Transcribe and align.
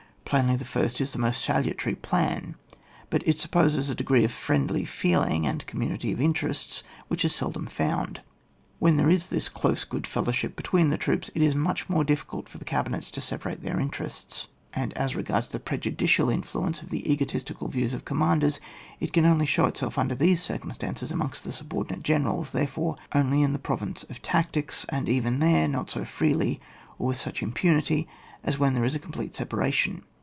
Plainly, 0.31 0.55
the 0.55 0.63
first 0.63 1.01
is 1.01 1.11
the 1.11 1.19
most 1.19 1.43
salutary 1.43 1.93
plan; 1.93 2.55
but 3.09 3.21
it 3.27 3.37
supposes 3.37 3.89
a 3.89 3.95
deg^e 3.97 4.23
of 4.23 4.31
friendly 4.31 4.85
feeling 4.85 5.45
and 5.45 5.67
community 5.67 6.13
of 6.13 6.21
interests 6.21 6.83
which 7.09 7.25
is 7.25 7.35
seldom 7.35 7.65
found. 7.65 8.21
When 8.79 8.95
there 8.95 9.09
is 9.09 9.27
this 9.27 9.49
close 9.49 9.83
good 9.83 10.07
fellowship 10.07 10.55
between 10.55 10.87
the 10.87 10.97
troops, 10.97 11.29
it 11.35 11.41
is 11.41 11.53
much 11.53 11.89
more 11.89 12.05
difficult 12.05 12.47
for 12.47 12.59
the 12.59 12.63
cabinets 12.63 13.11
to 13.11 13.19
separate 13.19 13.61
their 13.61 13.77
interests; 13.77 14.47
and 14.71 14.93
as 14.93 15.17
regards 15.17 15.49
the 15.49 15.59
prejudicial 15.59 16.29
influence 16.29 16.81
of 16.81 16.91
the 16.91 17.11
egotistical 17.11 17.67
views 17.67 17.91
of 17.91 18.05
commanders, 18.05 18.61
it 19.01 19.11
can 19.11 19.25
only 19.25 19.45
show 19.45 19.65
itself 19.65 19.97
under 19.97 20.15
these 20.15 20.41
circumstances 20.41 21.11
amongst 21.11 21.43
the 21.43 21.51
subordinate 21.51 22.03
Generals, 22.03 22.51
therefore, 22.51 22.95
only 23.13 23.41
in 23.41 23.51
the 23.51 23.59
province 23.59 24.03
of 24.03 24.21
tactics, 24.21 24.85
cmd 24.93 25.09
even 25.09 25.39
there 25.39 25.67
not 25.67 25.89
so 25.89 26.05
freely 26.05 26.61
or 26.97 27.07
with 27.07 27.19
such 27.19 27.43
impunity 27.43 28.07
as 28.45 28.57
when 28.57 28.73
there 28.73 28.85
is 28.85 28.95
a 28.95 28.99
complete 28.99 29.35
separation. 29.35 30.03